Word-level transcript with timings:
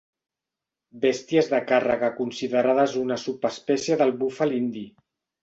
Bèsties 1.03 1.49
de 1.51 1.59
càrrega 1.71 2.09
considerades 2.21 2.97
una 3.03 3.19
subespècie 3.27 4.01
del 4.03 4.17
búfal 4.25 4.59
indi. 4.63 4.85